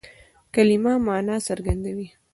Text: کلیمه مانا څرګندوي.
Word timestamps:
کلیمه 0.53 0.93
مانا 1.05 1.35
څرګندوي. 1.47 2.07